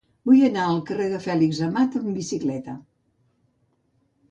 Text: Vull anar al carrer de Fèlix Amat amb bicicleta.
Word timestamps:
Vull 0.27 0.39
anar 0.45 0.63
al 0.69 0.79
carrer 0.89 1.09
de 1.11 1.19
Fèlix 1.25 1.61
Amat 1.67 1.99
amb 2.01 2.11
bicicleta. 2.21 2.77